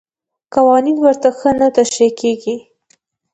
قوانین 0.53 0.97
ورته 1.01 1.29
ښه 1.37 1.51
نه 1.59 1.67
تشریح 1.77 2.11
کېږي. 2.21 2.55